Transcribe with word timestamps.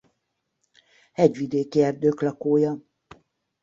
Hegyvidéki 1.13 1.81
erdők 1.83 2.19
lakója. 2.21 2.81